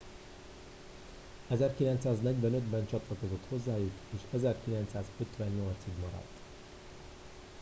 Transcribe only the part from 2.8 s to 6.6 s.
csatlakozott hozzájuk és 1958 ig maradt